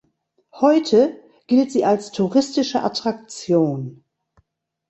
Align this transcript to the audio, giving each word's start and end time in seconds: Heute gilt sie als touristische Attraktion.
Heute 0.53 1.19
gilt 1.45 1.71
sie 1.71 1.85
als 1.85 2.11
touristische 2.11 2.81
Attraktion. 2.81 4.03